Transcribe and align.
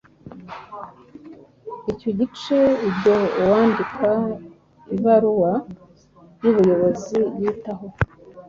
Icyo 1.91 2.09
gice 2.19 2.57
Ibyo 2.89 3.15
uwandika 3.41 4.09
ibaruwa 4.95 5.51
y’ubuyobozi 6.41 7.19
yitaho 7.39 7.87